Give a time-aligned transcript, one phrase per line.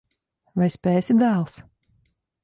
[0.61, 1.59] Vai spēsi, dēls?